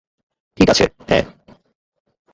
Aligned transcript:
ঠিক 0.57 0.69
আছে, 0.69 0.85
হ্যাঁ। 1.09 1.23